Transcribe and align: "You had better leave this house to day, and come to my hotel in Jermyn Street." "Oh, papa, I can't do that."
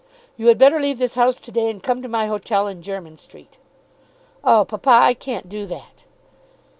"You 0.35 0.47
had 0.47 0.57
better 0.57 0.79
leave 0.79 0.97
this 0.97 1.13
house 1.13 1.39
to 1.39 1.51
day, 1.51 1.69
and 1.69 1.83
come 1.83 2.01
to 2.01 2.07
my 2.07 2.25
hotel 2.25 2.65
in 2.67 2.81
Jermyn 2.81 3.17
Street." 3.17 3.59
"Oh, 4.43 4.65
papa, 4.65 4.89
I 4.89 5.13
can't 5.13 5.47
do 5.47 5.67
that." 5.67 6.05